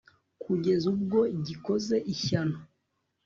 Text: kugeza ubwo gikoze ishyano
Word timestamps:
kugeza 0.43 0.85
ubwo 0.93 1.19
gikoze 1.45 1.95
ishyano 2.13 2.57